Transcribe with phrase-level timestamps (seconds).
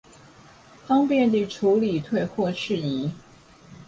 [0.87, 3.11] 方便地處理退貨事宜